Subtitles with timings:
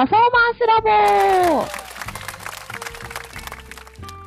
[0.00, 0.88] パフォーマンスラボ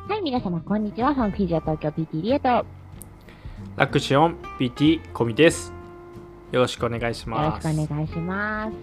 [0.08, 1.12] はい、皆様、こんにちは。
[1.12, 2.64] ファンフィジア東京 PT リエと、よ
[3.74, 5.72] ラクシオン PT コミです。
[6.52, 7.68] よろしくお願いしろます。
[7.68, 8.76] しくお願いします。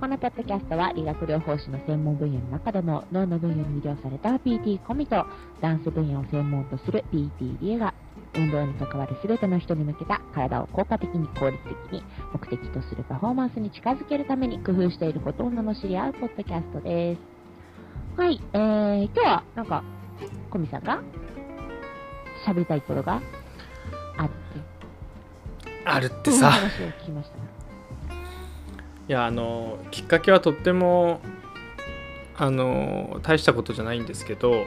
[0.00, 5.24] このポッドキャストは理学療法士の専門分野の中でも脳の分野に魅了された PT コミと
[5.60, 7.94] ダンス分野を専門とする PT リエが
[8.38, 17.20] 運動に関わる全ての人に向けた体を効果的に効率的に目的とするパフォーマンスに近づけるために工夫していることを罵り合うポッドキャストです。
[18.16, 19.82] はい、えー、今日はなんか、
[20.50, 21.02] コミさんが
[22.46, 23.20] 喋りたいことが
[24.16, 24.34] あって、
[25.84, 27.36] あるってさ、話を聞きました？
[27.36, 27.42] ね。
[29.08, 31.20] いやあのきっかけはとっても
[32.36, 34.66] あの大したことじゃないんですけど、うん。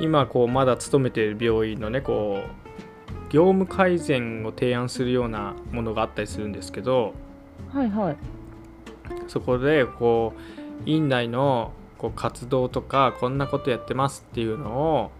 [0.00, 7.14] 今こうまだ勤めている病院のねこう業務改善を提案するようなものがあったりするんですけど、
[7.72, 8.16] はいはい。
[9.28, 15.10] そこでこう院内のこう活動とかこんなことやってますっていうのを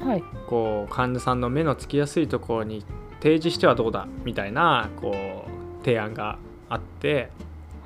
[0.00, 0.24] はい。
[0.48, 2.84] こう患者さんの目のつきやすいところに
[3.20, 7.30] 提示してはどうだみたいなこう提案があって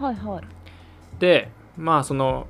[0.01, 0.45] はいはい。
[1.19, 2.47] でまあその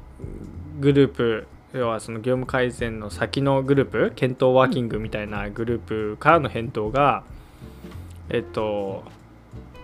[0.78, 7.25] グループ要はその業務改善の先のグループ検討ワーキングみたいなグループからの返答が、
[8.31, 9.05] えっと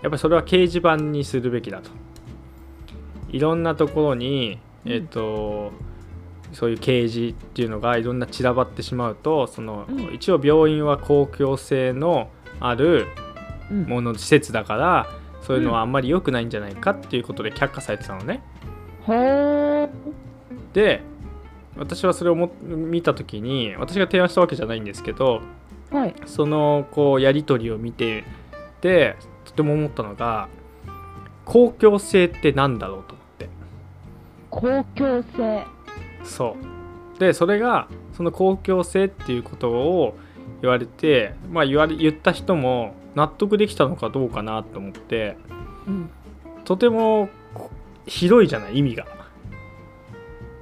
[0.01, 1.91] やっぱりそれは掲示板にするべきだと
[3.29, 5.71] いろんなところにえっと、
[6.53, 13.07] そういう掲示っていうのがいろんな散らばってしまうとその、うん一応病院は公共性のある
[13.69, 13.83] うん。
[13.83, 15.07] もの施設だから
[15.41, 18.41] そういうのはあんまり良くないんじゃないかっていうことで却下されてたのね。
[20.73, 21.01] で
[21.77, 25.41] 私はそれをも見た時に私が提案したわけじゃないんですけど
[25.91, 26.15] はい。
[26.25, 28.23] そのこうやり取りを見て
[28.81, 30.47] でとても思ったのが
[31.45, 33.49] 公共性って何だろうと思って
[34.49, 35.65] 公共性。
[36.23, 36.55] そ
[37.17, 40.17] うでそれがその公共性っていうことを
[40.61, 45.37] 言われてまあ言われ言った人も納得できたのかどうかなと思って
[45.87, 46.09] うん。
[46.63, 47.69] とてもこ
[48.05, 49.20] 広いじゃない意味が。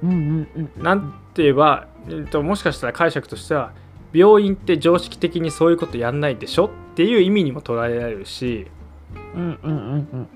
[0.02, 0.82] うんうんうん。
[0.82, 3.72] なんて言えば、えっと、もしかしたら解釈としては
[4.12, 8.66] 病院って常識的にそういうことやんないでしょっていう意味にも捉えられるし、
[9.34, 10.28] うんうんうんうん。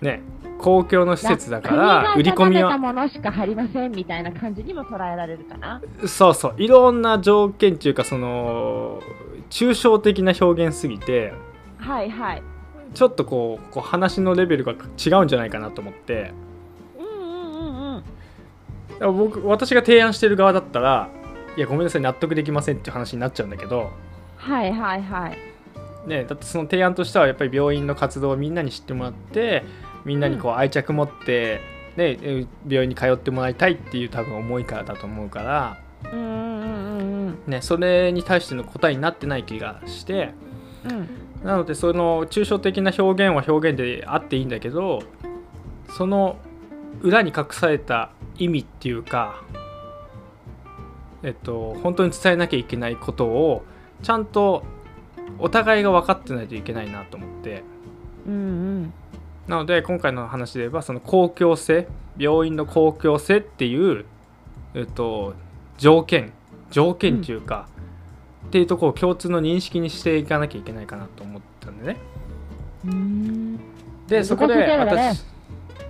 [0.00, 0.20] ね、
[0.58, 5.80] 公共の施設だから売り込みはものしか貼りませんみたいな感じにも捉えられるかな。
[6.06, 9.00] そうそういろんな条件っていうかその
[9.48, 11.32] 抽象的な表現すぎて
[11.78, 12.42] はいはい。
[12.94, 16.32] ちょっとこうこう話のレベルが違うんじゃないかなと思って
[19.00, 21.10] 僕私が提案してる側だったら
[21.56, 23.90] いやごめんなさい納得できませんっていう話になっちゃうんだけど
[24.36, 25.38] はいはいはい。
[26.06, 29.64] ね、だってその提案としてはやっぱり病院の活動をみんなに知ってもらって
[30.04, 31.60] みんなにこう愛着持って、
[31.96, 35.82] ね、え病院に通ってもらいたいっていう多分思いからだと思うから、
[36.12, 36.32] うんうんう
[36.62, 40.32] んうんね、それに対しての答えになってない気がして
[40.84, 40.92] うん。
[40.92, 41.08] うん。
[41.44, 45.02] なのでその抽象的な表現は表現であっていいんだけど
[45.96, 46.38] その
[47.02, 49.42] 裏に隠された意味っていうか、
[51.22, 53.64] えっと、本当に伝えなきゃいけないことを
[54.02, 54.64] ちゃんと
[55.38, 57.62] お互いが分かってないといけないなと思って。
[58.26, 58.92] うんうん。
[59.46, 61.86] なので今回の話で言えばその公共性
[62.18, 64.04] 病院の公共性っていう、
[64.74, 65.34] えっと、
[65.78, 66.32] 条件
[66.70, 67.68] 条件っていうか、
[68.46, 71.96] っていうところを共通の認識にしていかなきゃいけないかなと思ったんでね
[72.84, 73.60] うーん。
[74.06, 75.24] でそこで私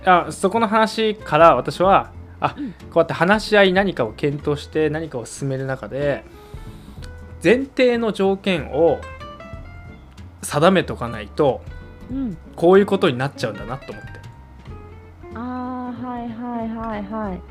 [0.05, 6.23] あそこの話から私はあうんこうやって話し合い何かを検討して何かを進める中で
[7.43, 8.99] 前提の条件を
[10.43, 11.61] 定めとかないと
[12.09, 12.37] うん。
[12.55, 14.11] こういうことになっちゃうんだなと思って
[15.35, 17.41] ああ、はいはいはいはい。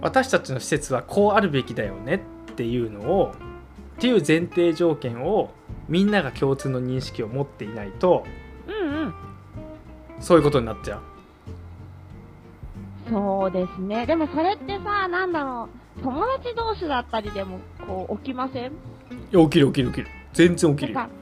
[0.00, 3.34] 私たちの施設はこうあるべきだよねっていうのを
[3.96, 5.50] っていう前提条件を
[5.88, 8.24] みんなが共通の認識を持っていないと
[8.66, 9.14] うんうん。
[10.20, 11.00] そういうことになっちゃう
[13.10, 14.06] そうですね。
[14.06, 15.68] でもそれってさ、なんだろ
[15.98, 16.02] う。
[16.02, 18.72] 友達同士だったりでも、こう、起きません？
[18.72, 18.72] い
[19.32, 21.14] や起きる起きる起きる全然起きるよなんか、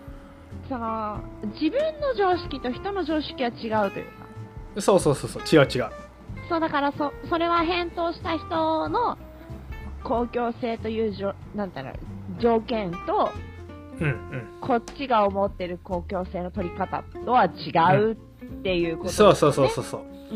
[0.69, 1.21] その、
[1.61, 4.05] 自分の常識と人の常識は違うという
[4.75, 4.81] か。
[4.81, 5.91] そうそうそうそう違う違う
[6.49, 9.17] そう、だからそ、それは返答した人の
[10.05, 11.95] 公共性というじょ、なんだろう、
[12.41, 13.31] 条件と、
[14.01, 18.17] うんうんこっちが思ってる公共性の取り方とは違うっ
[18.63, 20.35] ていうこと、そうそうそうそうそう、う。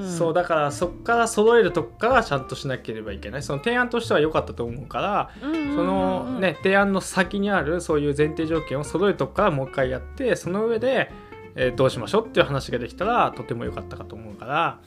[0.00, 0.10] うん。
[0.10, 11.10] そうだからそっから揃えるとこからちゃんとしなければいけないその提案としては良かったと思うからうんうんうんうん、そのね提案の先にあるそういう前提条件を揃えるとこからもう一回やってその上で、
[11.54, 14.78] えーどうしましょうっていう話ができたらとても良かったかと思うから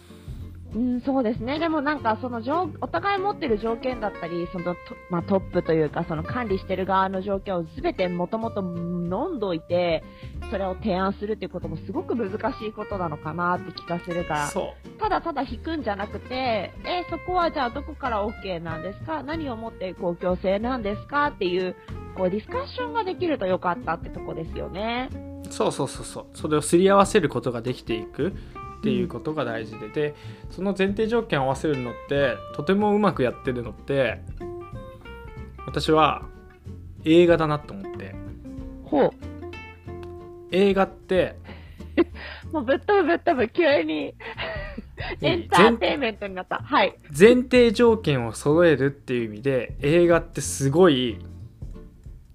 [0.76, 1.58] うん、そうですね。
[1.58, 4.76] でもなんか、その条、お互い持ってる条件だったり、その、と
[5.10, 10.04] まあ、トップというか、その管理してる側の条件をすべてもともと飲んどいて、
[10.52, 19.24] それを提案するっていうこともすごく難しいことなのかなって気がするから、そただただ引くんじゃなくて、え、そこはじゃあどこから OK なんですか？
[19.24, 21.74] 何をもって公共性なんですかっていう、
[22.18, 25.10] こうディスカッションができるとよかったってとこですよね。
[25.48, 26.26] うそうそうそうそう。
[26.34, 28.34] それをすり合わせることができていく
[28.86, 30.16] っていうことが大事で、で
[30.52, 34.22] その前提条件を合わせるのってとてもうまくやってるのって
[35.66, 36.24] 私は
[37.04, 38.14] 映画だなと思って
[38.84, 39.12] ほう。
[40.52, 41.36] 映画って
[42.54, 44.14] もうぶっ飛ぶぶっ飛ぶ、急に。
[45.22, 46.58] エンターテインメントになった。
[46.64, 46.96] はい。
[47.18, 51.18] 前提条件を揃えるっていう意味で映画ってすごい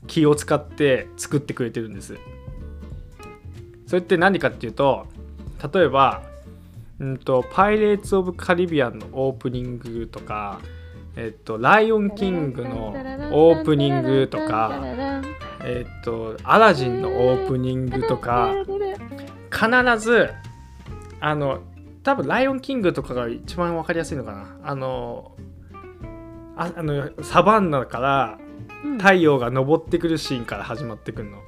[0.08, 2.18] 気を使って作ってくれてるんです
[3.86, 5.06] それって何かっていうと
[5.72, 6.29] 例えば
[7.00, 10.60] うんと「パイレーツ・オブ・カリビアン」のオープニングとか
[11.16, 12.94] 「えっと、ライオン・キング」の
[13.32, 14.80] オープニングとか
[15.64, 18.54] 「えっと、アラジン」のオープニングとか
[19.50, 20.28] 必ず
[21.20, 21.60] あの
[22.02, 25.32] 多分ライオンキングとかが一番わかりやすいのかなあの
[26.56, 28.38] ああのサバンナから
[28.84, 31.38] うん太陽が昇ってくるシーンから始まってくるの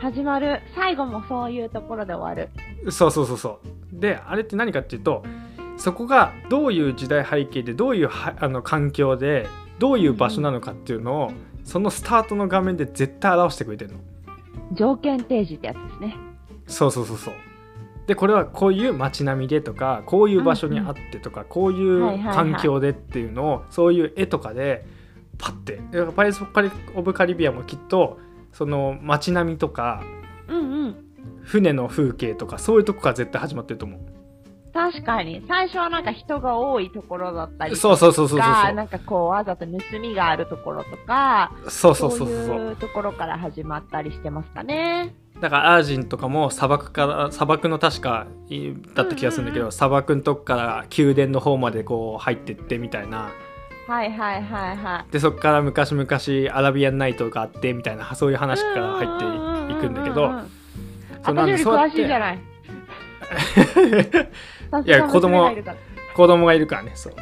[0.00, 0.62] 始まる。
[0.74, 2.50] 最後もそういうところで終わる。
[2.88, 3.60] そうそうそうそ
[3.94, 4.00] う。
[4.00, 5.22] であれって何かっていうと
[5.76, 9.46] そこがどういう時代背景でどういうはあの環境で
[9.78, 11.32] どういう場所なのかっていうのを
[11.64, 13.98] そのスタートの画面で絶対表してくれてるの。
[14.72, 16.16] 条件提示ってやつですね。
[16.66, 17.34] そうそうそうそう。
[18.06, 24.84] でこれはこういう街並みでとかこういう場所にあってとか、こういうはいはいはい環境でっていうのをそういう絵とかで
[25.38, 25.80] パッて。
[26.14, 26.44] パイレーツ・
[26.94, 28.18] オブ・カリビアンもきっと
[28.52, 30.19] その街並みとかうんうん。
[31.50, 34.00] 船の風景とかそういうとこから絶対始まってると思う
[34.72, 35.42] 確かに。
[35.48, 45.16] 最初はなんか人が多いところだったりとそうそうそうそうそうか、なんかこうわざと盗みがあるところとか、そうそうそうそそううそういうところから始まったりしてますかね。
[45.40, 53.32] だからアージンとかも砂漠から砂漠の確かいだった気がするんだけど、うんうんうん砂漠のとこから宮殿の方までこう入ってってみたいな
[53.88, 55.12] はいはいはいはい。
[55.12, 60.59] でそこから昔々アラビアンナイトがあってみたいなそういう話から入っていくんだけどうううそう
[61.22, 62.38] 私より詳しいじゃない？
[64.86, 65.76] いや子供さすが娘がいるから。
[66.14, 67.14] 子供がいるからねそう。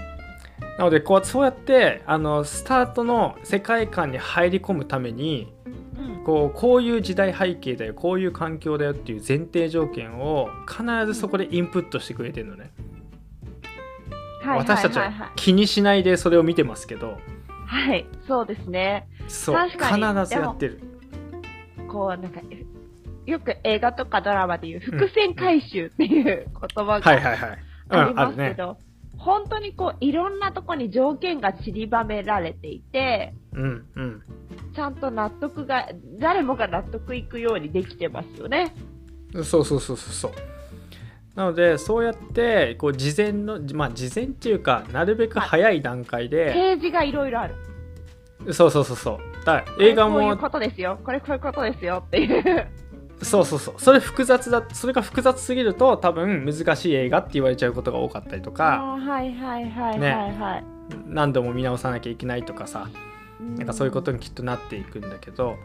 [0.78, 5.52] なのでこうそうやってあのスタートの世界観に入り込むために
[5.96, 6.24] うん。
[6.24, 12.70] こうこういう時代背景だよこういう環境だよっていう前提条件を必ずそこでインプットしてくれてるのね、
[14.42, 17.18] はい私たちは気にしないでそれを見てますけど。
[17.66, 19.06] はい、はい、そうですね。
[19.26, 19.82] そう必
[20.26, 20.80] ずやってる。
[21.86, 22.40] こう、なんか、
[23.28, 27.58] よく映画とかドラマでいう伏線回収っていう言葉はいが
[27.90, 28.78] ありますけど、
[29.18, 34.22] 本当にこう、いろんなとこに条件が散りばめられていて、うんうん
[34.74, 35.88] ちゃんと納得が、
[36.18, 38.74] 誰もが納得いくようにできてますよね。
[39.34, 40.32] そうそうそうそうそう
[41.34, 47.54] なのでそうやってこう事前のまあ事前っていうかなるべく早い段階で、ページがいろいろある。
[48.52, 50.98] そうそうそうそうだ映画もこういうことですよ。
[51.04, 52.68] これこういうことですよっていう。
[53.22, 53.74] そうそうそう。
[53.78, 58.96] それ複雑だそれが複雑すぎると多分難しい映画って言われちゃうことが多かったりとか。
[58.98, 60.64] はいはいはいはいはい。
[61.06, 62.88] 何度も見直さなきゃいけないとかさ。
[63.40, 65.56] ななんかそういうことにきっとなっていくんだけど。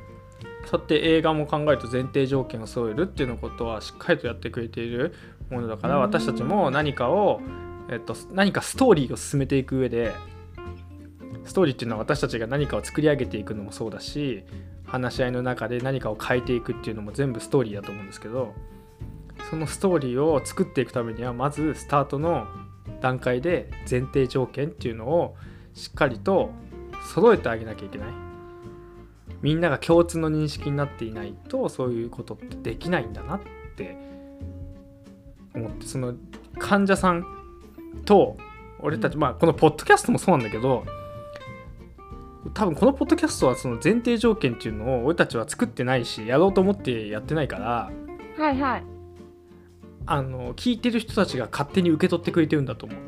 [0.65, 5.13] そうやって映画も考えると前提条件を揃えるっていうのことはしっかりとやってくれている
[5.49, 6.01] ものだからうん。
[6.01, 7.41] 私たちも何かを、
[7.89, 10.13] えっと、何かストーリーを進めていく上で
[11.45, 14.43] ストーリーっていうのは私たちが何かを作り上げていくのもそうだし
[14.85, 18.53] 話し合いの中で何かを変えていくっていうのも全部ストーリーだと思うんですけど
[19.49, 22.47] そのストーリーを作っていくためにはまずスタートの
[23.01, 25.35] 段階で前提条件っていうのを
[25.73, 26.51] しっかりと
[27.13, 28.07] 揃えてあげなきゃいけない。
[29.41, 33.41] みんなが共通の認識になっていないとそういうことってできないんだなっ
[33.75, 33.97] て
[35.53, 36.13] 思ってその
[36.57, 37.25] 患者さん
[38.05, 38.37] と
[38.79, 40.85] 俺たち、まあこのポッドキャストもそうなんだけど
[42.53, 47.91] 多分このポッドキャストはその前提条件っていうのを俺たちは作ってないしやろうと思ってやってないから
[48.37, 48.83] はいはい。
[50.05, 52.99] あの聞いてる人たちが勝手に受け取ってくれてるんだと思う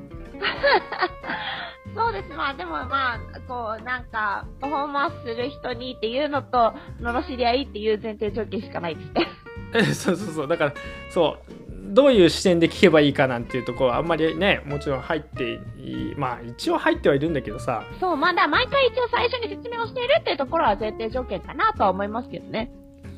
[1.94, 2.30] そうです。
[2.36, 9.28] まあでもまあ、こう、なんか、パフォーマンスする人にっていうのと、罵り合いっていう前提条件しかないですね。
[9.74, 10.74] えそうそうそうだから
[11.10, 11.54] そう
[11.96, 17.86] どういう視点で聞けばいいかなんていうところはあんまりねもちろん入っていいまあ一応入ってはいるんだけどさ。
[18.02, 22.70] そう、まだ毎回一応最初に説明をしているっていうところは前提条件かなとは思いますけどね。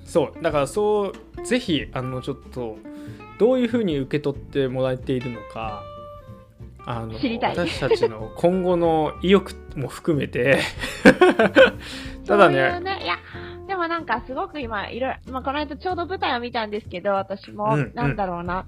[0.05, 2.77] そうだからそうぜひあのちょっと
[3.39, 5.81] どういうふうに受け取ってもらえているのか
[6.85, 7.55] あの知りたい。
[7.55, 10.59] 私たちの今後の意欲も含めて。
[12.27, 13.21] ただねね、いや、で
[13.77, 17.91] もなんかすごく今、いろいろ、まあ、この間ちょうど舞台を見たんですけど、私も、うん。
[17.93, 18.65] なんだろうな、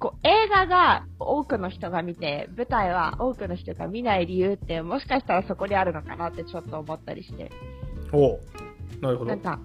[0.00, 7.50] こう、映画が多くの人が見て、舞台は多くの人が見ない理由って、もしかしたらそこにあるのかなってちょっと思ったりして、
[8.12, 8.40] おう。
[9.00, 9.30] なるほど。
[9.30, 9.60] なんか、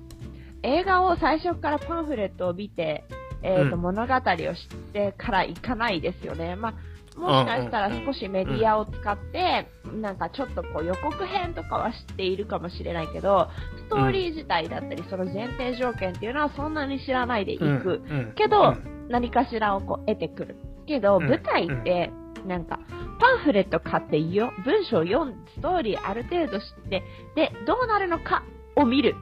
[0.62, 3.06] 映画を最初からパンフレットを見て、
[3.44, 3.82] えーとうん。
[3.82, 6.56] 物語を知ってから行かないですよね。
[6.58, 6.74] まあ、
[7.16, 9.68] もしかしたら少しメディアを使って、
[10.02, 13.48] なんかちょっとこう予告編とかは知っているかもしれないけど、
[13.88, 18.02] ストーリー自体だったり、その前提条件っていうのはそんなに知らないで行く。
[18.36, 20.56] けどうん何かしらをこう得てくる。
[20.88, 22.12] けど、うん舞台って、
[22.46, 22.80] なんか、
[23.20, 27.04] パンフレット買ってよ、文章を読んストーリーある程度知って、
[27.36, 28.44] で、どうなるのか
[28.76, 29.16] を見る。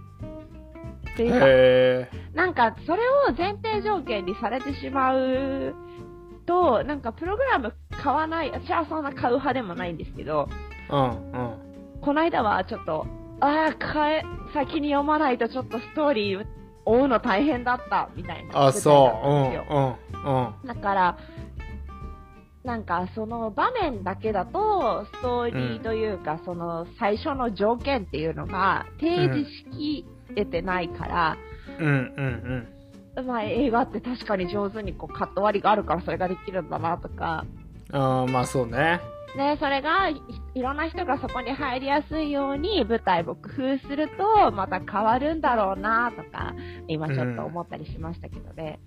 [1.14, 5.76] っていうか、へなんか、それを前提条件にされてしまう
[6.46, 13.08] と、なんか、プログラム買わない、私はそんな買う派でもないんですけど、ーうんうんこの間はちょっと、
[13.40, 14.24] ああ、買え、
[14.54, 16.46] 先に読まないとちょっとストーリー
[16.86, 18.68] 追うの大変だった、みたいな。
[18.68, 19.28] あそう。
[19.28, 19.44] うん
[19.78, 20.68] うんうん。
[20.68, 21.18] だから、
[22.64, 31.38] なんかその場面だけだと、ストーリーというか、その最初の条件っていうのが提示しきれてないから、
[31.80, 32.68] うんうん
[33.22, 37.64] まあ映画って確かに上手にこうカット割りがあるからそれができるんだなとか、うん
[37.96, 39.00] あーまあそうね。
[39.36, 40.22] ね、それがい
[40.54, 46.54] いろんな人がそこに入りやすいように舞台を工夫するとまた変わるんだろうなとか、
[46.88, 48.80] 今ちょっと思ったりしましたけどね。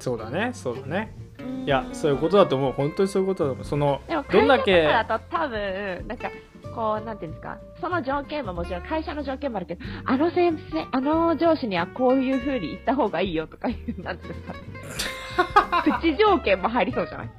[0.00, 1.14] そうだねそうだね。
[1.38, 1.64] うん。
[1.64, 2.72] いやそういうことだと思う。
[2.72, 3.64] 本当にそういうことだと思う。
[3.64, 6.30] そのでもどんだけかだと多分、なんか、
[6.74, 17.30] こう、なんていうんですか、その条件ももちろん会社の条件もあるけど、あの先生、あの上司にはこういう風に言った方がいいよとかいう、なんていうんですか、 プチ条件も入りそうじゃない？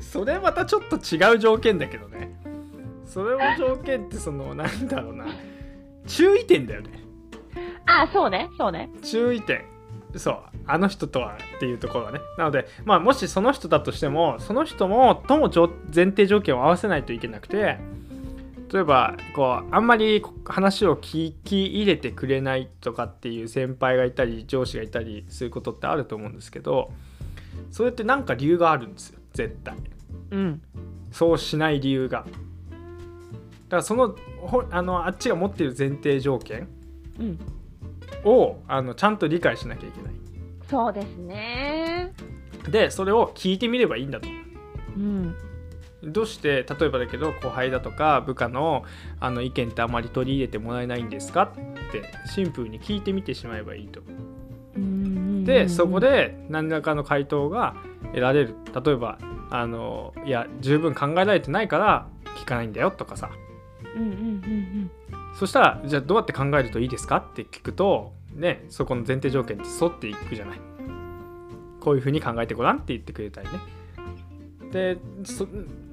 [0.00, 2.34] それまたちょっと違う条件だけどね。
[3.04, 5.26] それも条件ってそのなんだろうな。
[6.06, 6.90] 注意点だよね。
[7.86, 8.90] あ、そうね、そうね。
[9.02, 9.64] 注意点。
[10.16, 12.20] そうあの人とはっていうところはね。
[12.38, 17.78] なのでまあもしその人だとしてもその人もとも条前提条件を合わせないといけなくて
[18.72, 26.90] 例えばこうあんまり話を聞き入れてくれないとかっていう先輩がいたり上司がいたりすることってあると思うんですけど
[27.70, 29.76] それって何か理由があるんですよ絶対
[30.32, 30.62] うん。
[31.10, 36.68] そうしない理由がだからそのほあのあっちが持っている前提条件
[37.18, 37.38] うん。
[38.24, 40.12] をあのちゃんと理解しなきゃいけない
[40.68, 42.12] そうですね。
[42.68, 44.28] でそれを聞いてみればいいんだと
[44.96, 45.34] うん。
[46.02, 48.84] どうして例えばだけど後輩だとか部下の
[49.18, 51.52] あの意見ってあまり取り入れてもらえないんですか？
[51.52, 54.00] ってシンプルに聞いてみてしまえばいいと。
[54.76, 57.74] うんでそこ、で何らかの回答が
[58.08, 58.54] 得られる。
[58.84, 59.18] 例えば
[59.50, 63.30] あのいや十分考えられてないから聞かないんだよとかさ。
[63.96, 64.90] うんうんうん
[65.34, 67.16] そしたらじゃあどうやって考えるといいですか？
[67.16, 70.60] って聞くとねそこの前提条件って沿っていくじゃない。
[71.80, 73.54] こういうふうに考えてごらんって言ってくれたりね。
[74.70, 74.98] で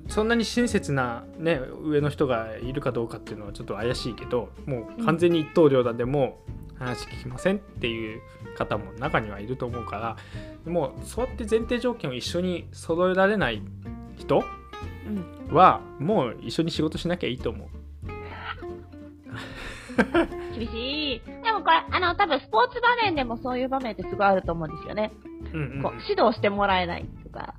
[0.08, 6.40] そそんなに親切な、ね、上の人がいるかどうかっていうのはちょっと怪しいけどもう完全に一刀両断でも
[6.78, 8.22] う話聞きませんっていう
[8.58, 10.18] 方も中にはいると思うか
[10.66, 13.62] らもうそうやって前提条件を一緒に揃えられない
[14.18, 14.44] 人
[15.52, 17.68] はもう一緒に仕事しなきゃいいと思う。
[20.58, 21.22] 厳しい。
[21.44, 25.12] でもこれ、あの、多分スポーツ場面でもそういう場面ってすごいあると思うんですよね。
[25.54, 27.56] うんうんうんこう指導してもらえないとか、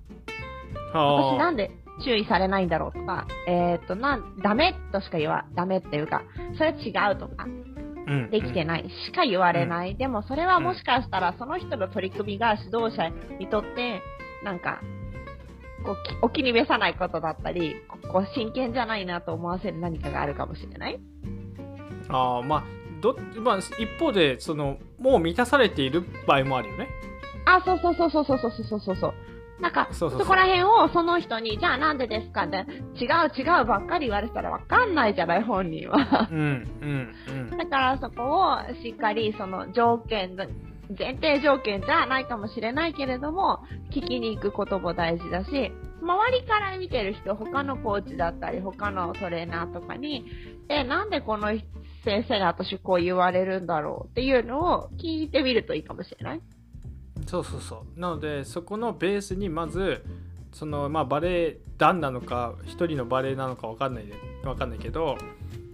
[0.93, 1.71] はあ私なんで
[2.05, 6.23] 注意されないんだろうとか、えっ、と、なん、ダメとしか言わ、ダメっていうか、
[6.59, 9.97] それ違うとか、うんできてないしか言われない。
[9.97, 14.01] でもそれはもしかしたらその人の取り組みが指導者にとって、
[14.45, 14.81] なんか、
[15.85, 21.01] こうき、お気に召さないことだったり、ここう真剣じゃないなと思わせる何かがあるかもしれない。
[22.09, 22.65] ああまあ
[23.01, 26.89] どまあ一方でそのもう満たされている場合もあるよね。
[27.47, 29.15] あ、そうそうそうそうそうそうそうそうそう。
[29.61, 36.29] なんか、そこら辺をその人に、じゃあなんでですかって、違う違うばっかり言われたらわかんないじゃない、本人は。
[36.31, 37.15] うんうん
[37.51, 37.57] うん。
[37.57, 40.37] だからそこをしっかりその条件、
[40.99, 43.61] 前提条件じゃないかもしれないけれども、
[43.91, 45.73] 聞きに行くことも大事だし、
[46.03, 50.27] 周りから見てる人、他のコーチだったり、他のトレーナーとかに、
[50.69, 51.49] え、なんでこの
[52.05, 56.41] 先生に私こう言われるんだろうっていうのを聞いてみるといいかもしれない。
[57.27, 58.01] そうそうそう。
[58.01, 60.05] なのでそこのベースにまず
[60.53, 64.15] そのまあバレエ団なのか一人のバレエなのかわかんないで
[64.45, 65.19] わかんないけど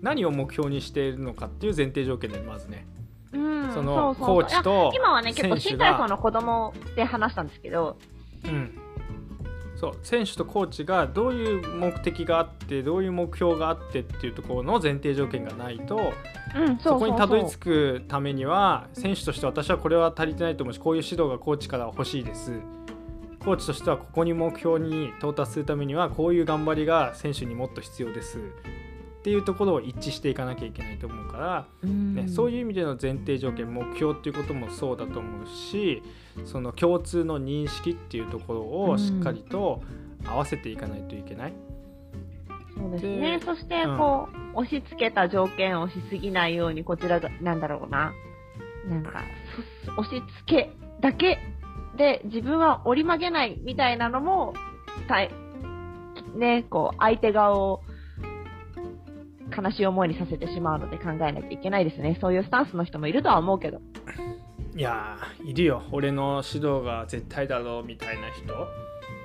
[0.00, 2.86] 何を目標にしているのかっていう前提条件でまずね。
[3.32, 7.96] うん、そのうううコーチと今はね、結構、新体操の子供で話したんですけど、
[8.44, 8.78] うん。
[9.82, 16.12] そう選手とコーチがどういう目的があってどういう目標があってっていうところの前提条件がないと
[16.54, 20.74] うん、そこにたどり着くためには選手として私はこれは足りてないと思う。
[20.74, 22.60] しこういう指導がコーチから欲しいです。
[23.42, 28.38] コーチとしてはここに目標に到達するためにはこういう頑張りが選手にもっと必要です
[29.22, 36.02] っていうところを一致していかなきゃいけないと思うから、うんね、そういう意味での前提条件目標っていうこともそうだと思うし
[36.44, 38.60] その共通の認識っていうところ
[38.90, 39.80] をしっかりと
[40.26, 41.52] 合わせていかないといけない。
[42.76, 43.38] そうですね。
[43.38, 48.12] でそしてうん、こう、押し付けた条件をしすぎないように、こちらが、なんだろうな。
[48.88, 49.22] なんか、
[49.84, 51.38] そ押し付けだけ
[51.96, 54.54] で自分は折り曲げないみたいなのも、
[55.06, 55.30] たい
[56.34, 57.82] ね、こう、相手側を
[59.56, 62.18] 悲しい思いにさせてしまうので考えなきゃいけないですね。
[62.20, 63.80] そういうスタンスの人もいるとは思うけど。
[64.74, 68.68] いやーいるよ俺の指導が絶対だろうみたいな人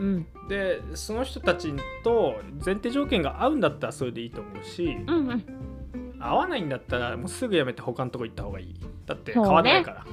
[0.02, 0.28] うん。
[0.50, 5.46] でその人たちと前提条件が合うんだったらそれでいいと思うしうんうん。
[6.20, 10.06] 合わないんだったらもうすぐやめて他のとこ行った方がいいだって変わんないから、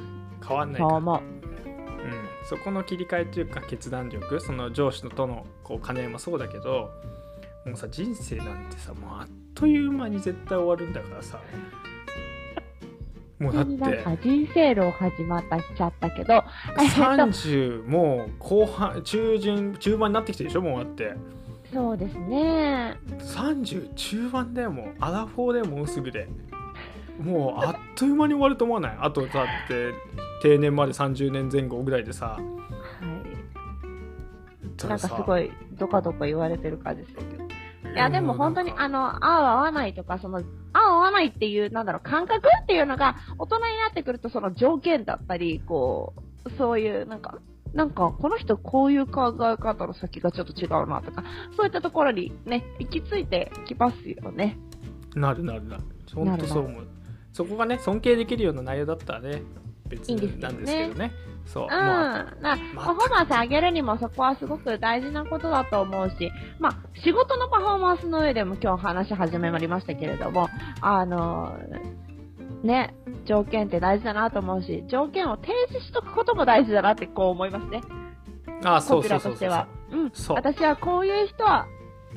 [0.46, 1.20] 変わんないからそう思う。
[1.20, 6.90] うん、そこの切り替えというか決断力その上司とのこう兼ね合いもそうだけど
[7.64, 11.40] もうさ人生なんてさもうあっという間に絶対終わるんだからさ。
[13.38, 16.34] もうだっ急になんてか人生論始まったちゃったけど、
[16.78, 21.14] えっと30もう後半中旬中盤になってきてるでしょもうだって。
[21.72, 22.96] そうですね。
[23.18, 24.86] 30中盤だよもう。
[25.00, 26.28] アラフォーだよもうすぐで。
[27.20, 28.96] もうあっという間に終わると思わない？
[29.00, 29.92] あとだって
[30.42, 32.38] 定年まで30年前後ぐらいでさ。
[32.38, 32.42] はい。
[34.88, 37.43] なんかすごい、どかどか言われてる感じですけど。
[37.94, 47.38] いや、でも本当に、あの、合う合わないとか、その、合う合わないっていう、なんだろう、感覚っていうのが、大人になってくると、その条件だったり、こう、そういう、なんか、
[47.72, 51.24] なんか、この人こういう考え方の先がちょっと違うなとか、
[51.56, 54.58] そういったところにね、行き着いてきますよね。
[55.14, 55.82] なるなるなる。
[56.14, 56.86] 本当そう思う。
[57.34, 59.42] そこがね尊敬できるような内容だったらね
[59.88, 61.12] 別いいんですけどねなんですけどね
[61.46, 61.68] そううん。
[61.68, 70.48] パフォーマンス上げるにもそこはすごく大事なことだと思うし、まあ、仕事のパフォーマンスの上でも今日話し始めまりましたけれども、
[70.80, 71.58] あの、
[72.62, 72.94] ね、
[73.26, 77.82] 条件って大事だなと思うし、条件を提示しとくことも大事だなってこう思いますね。
[78.64, 79.68] あそこちうそうそうそうらとしては。
[79.92, 80.12] うん。
[80.34, 81.66] 私はこういう人は、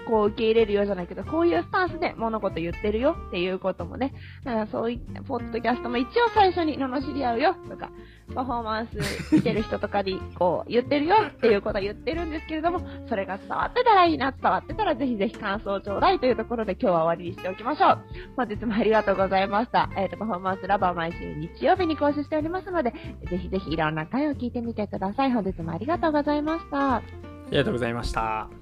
[0.07, 7.89] こう受け入れるようじゃないけど、こういうスタンスで物事言ってるよっていうこともね、だからそういった、ポッドキャストも一応最初に罵り合うよとか、
[8.33, 17.99] パフォーマンス見てる人とかにこう言ってるよっていうことは言ってるんですけれども、それが伝わってたらいいな、伝わってたらぜひぜひ感想をちょうだいというところで今日は終わりにしておきましょう。
[18.35, 19.89] 本日もありがとうございました。
[19.97, 22.93] えっ、と、パフォーマンスラバー毎週日曜日に更新しておりますので、
[23.29, 25.31] ぜひぜひいろんな回を聞いてみてください。
[25.31, 27.01] 本日もありがとうございました。
[27.47, 28.56] ありがとうございました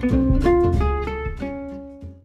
[0.00, 0.63] Thank you.